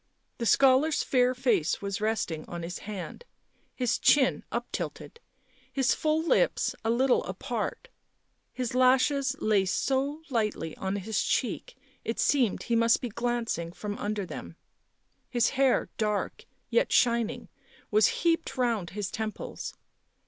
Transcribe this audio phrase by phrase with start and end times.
[0.39, 3.23] The scholar's fair face was resting on his hand,
[3.75, 5.19] his chin up tilted,
[5.71, 7.87] his full lips a little apart;
[8.51, 13.95] his lashes lay so lightly on his cheek it seemed he must be glancing from
[13.99, 14.55] under them;
[15.29, 17.49] his hair, dark, yet shin ing,
[17.91, 19.75] was heaped round his temples.